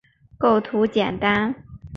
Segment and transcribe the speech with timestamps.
[0.39, 1.53] 构图简单